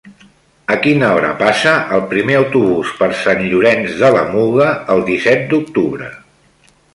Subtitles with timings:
[0.75, 5.47] A quina hora passa el primer autobús per Sant Llorenç de la Muga el disset
[5.53, 6.11] d'octubre?